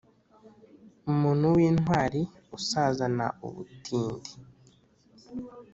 [1.11, 2.21] umuntu w’intwari
[2.57, 4.31] usazana ubutindi,